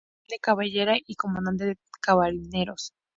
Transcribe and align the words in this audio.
Fue 0.27 0.39
coronel 0.39 0.39
de 0.39 0.39
caballería 0.81 1.03
y 1.05 1.13
comandante 1.15 1.63
de 1.67 1.77
carabineros. 2.01 2.91